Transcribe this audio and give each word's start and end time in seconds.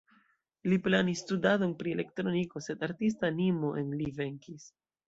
Li 0.71 0.79
planis 0.87 1.21
studadon 1.25 1.75
pri 1.83 1.95
elektroniko, 1.99 2.65
sed 2.71 2.89
artista 2.91 3.33
animo 3.35 3.75
en 3.85 3.97
li 4.03 4.15
venkis. 4.23 4.73